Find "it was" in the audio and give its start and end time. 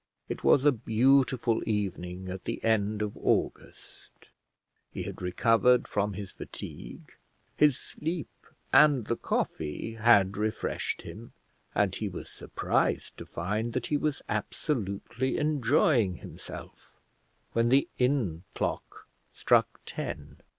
0.29-0.65